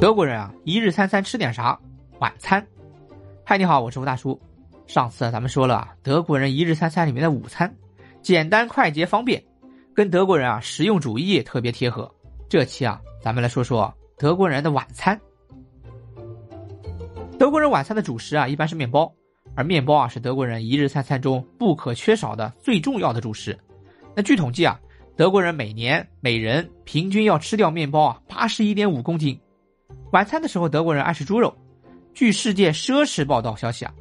[0.00, 1.76] 德国人啊，一日三餐吃点啥？
[2.20, 2.64] 晚餐。
[3.44, 4.40] 嗨，你好，我是吴大叔。
[4.86, 7.74] 上次咱们说了，德国人一日三餐里面的午餐，
[8.22, 9.42] 简单快捷方便，
[9.92, 12.08] 跟德国人啊实用主义特别贴合。
[12.48, 15.20] 这期啊，咱们来说说德国人的晚餐。
[17.36, 19.12] 德国人晚餐的主食啊，一般是面包，
[19.56, 23.58] 而面包啊是德国人一日三餐中不可缺少的最重要的主食。
[24.14, 24.78] 那据统计啊，
[25.16, 29.36] 德国人每年每人平均要吃掉面包啊八十一点五公斤。
[30.10, 31.54] 晚餐的时候，德国人爱吃猪肉。
[32.14, 33.92] 据世界奢侈报道消息啊，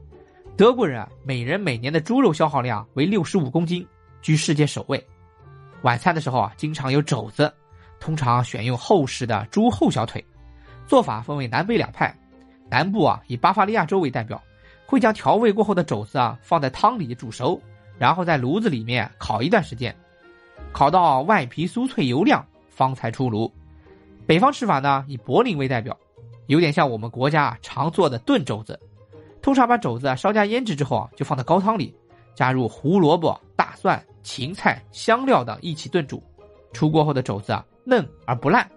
[0.55, 3.85] 德国人啊每人每年的猪肉消耗量为六十五公斤，
[4.21, 5.05] 居世界首位。
[5.81, 7.53] 晚餐的时候啊，经常有肘子，
[7.99, 10.23] 通常选用厚实的猪后小腿。
[10.85, 12.15] 做法分为南北两派，
[12.69, 14.41] 南部啊以巴伐利亚州为代表，
[14.85, 17.61] 会将调味过后的肘子啊放在汤里煮熟，
[17.99, 19.93] 然后在炉子里面烤一段时间，
[20.71, 23.51] 烤到外皮酥脆油亮，方才出炉。
[24.27, 25.97] 北方吃法呢，以柏林为代表，
[26.47, 28.77] 有点像我们国家常做的炖肘子。
[29.41, 31.95] 通常把肘子稍加腌制之后啊，就放到高汤里，
[32.35, 36.21] 加入胡萝卜、大蒜、芹菜、香料等一起炖煮。
[36.73, 38.69] 出锅后的肘子啊，嫩而不烂，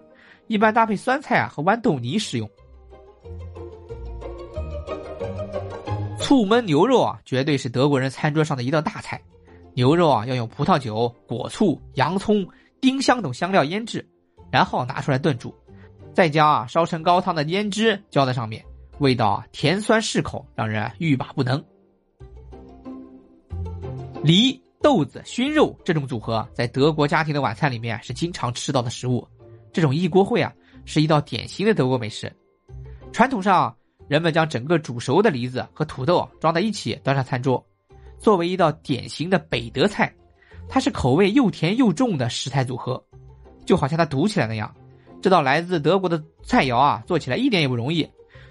[0.47, 2.49] 一般搭配酸菜啊和豌豆泥食用。
[6.17, 9.21] 醋焖牛肉啊，绝对是德国人餐桌上的一道大菜。
[9.73, 12.47] 牛肉啊，要用葡萄酒、果醋、洋葱、
[12.79, 14.07] 丁香等香料腌制。
[14.51, 15.55] 然后拿出来炖煮，
[16.13, 18.63] 再将烧成高汤的胭脂浇在上面，
[18.99, 21.63] 味道甜酸适口，让人欲罢不能。
[24.23, 29.27] 梨、豆子、熏肉这种组合，在德国家庭的晚餐里面是经常吃到的食物。
[29.73, 30.53] 这种一锅烩啊，
[30.85, 32.31] 是一道典型的德国美食。
[33.13, 33.75] 传统上，
[34.07, 37.65] 人们将整个煮熟的梨子和土豆装在一起端上餐桌，
[38.19, 40.13] 作为一道典型的北德菜，
[40.67, 43.01] 它是口味又甜又重的食材组合。
[43.71, 44.69] 就好像它读起来那样，
[45.21, 48.05] 这道来自德国的菜肴啊，做起来一点也不容易。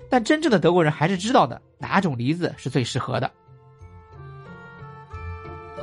[0.08, 3.30] 但真正的德国人还是知道的哪种梨子是最适合的。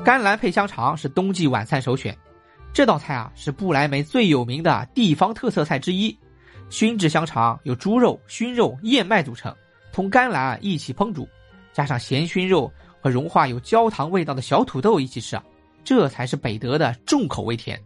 [0.04, 2.18] 甘蓝配香肠是冬季晚餐首选，
[2.74, 6.18] 这道菜啊是不来梅最有名的地方特色菜之一。
[6.72, 9.56] 熏制香肠由猪肉、熏肉、燕麦组成，
[9.94, 11.30] 同甘蓝一起烹煮，
[11.74, 15.44] 加上咸熏肉和融化有焦糖味道的小土豆一起吃啊，
[15.84, 17.80] 这才是北德的重口味甜。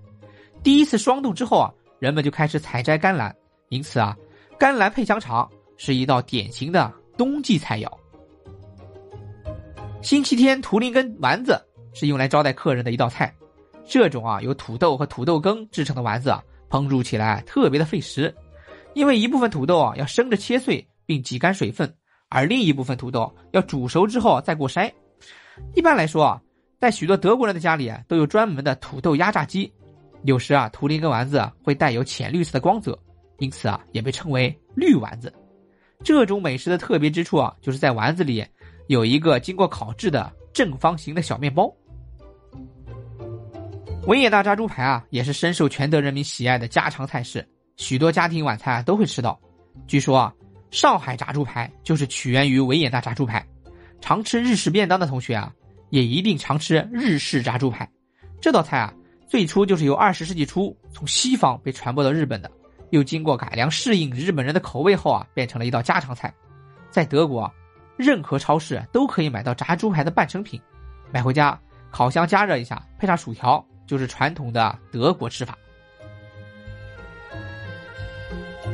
[0.63, 3.35] 第一次霜冻之后啊，人们就开始采摘甘蓝，
[3.69, 4.15] 因此啊，
[4.59, 7.91] 甘蓝配香肠是一道典型的冬季菜肴。
[10.03, 11.59] 星期天图林根丸子
[11.93, 13.33] 是用来招待客人的一道菜，
[13.85, 18.33] 这种啊由土豆和土豆羹制成的丸子啊，烹煮起来特别的费时，
[18.93, 21.91] 因为一部分土豆啊要生着切碎并挤干水分，
[22.29, 24.91] 而另一部分土豆要煮熟之后再过筛。
[25.73, 26.41] 一般来说啊，
[26.79, 29.71] 在许多德国人的家里啊，都有专门的土豆压榨机。
[30.23, 32.97] 有时啊，图林根丸子会带有浅绿色的光泽，
[33.39, 35.33] 因此啊，也被称为绿丸子。
[36.03, 38.45] 这种美食的特别之处啊，就是在丸子里
[38.87, 41.71] 有一个经过烤制的正方形的小面包。
[44.07, 49.39] 维也纳炸猪排啊，也是深受全德人民喜爱的家常菜式，许多家庭晚餐啊都会吃到。
[49.87, 50.33] 据说啊，
[50.69, 53.43] 上海炸猪排就是起源于维也纳炸猪排。
[53.99, 55.51] 常吃日式便当的同学啊，
[55.89, 57.89] 也一定常吃日式炸猪排。
[58.39, 58.93] 这道菜啊。
[59.31, 62.51] 最初就是由二十世纪初从西方被传播到日本的，
[62.89, 66.33] 又经过改良适应日本人的口味后啊，变成了一道家常菜。
[66.89, 67.49] 在德国，
[67.95, 70.59] 任何超市都可以买到炸猪排的半成品，
[71.13, 71.57] 买回家
[71.91, 75.57] 烤箱加热一下，配上薯条，就是传统的德国吃法。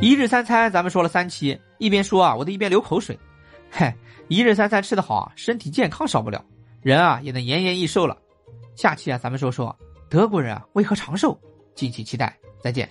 [0.01, 3.15] 一日三餐咱们说了三期，一边说啊，我都一边流口水。
[3.69, 3.95] 嗨，
[4.27, 6.43] 一日三餐吃得好啊，身体健康少不了，
[6.81, 8.17] 人啊也能延年益寿了。
[8.75, 9.77] 下期啊，咱们说说。
[10.09, 11.37] 德国人啊，为何长寿？
[11.75, 12.89] 敬请期待，再见。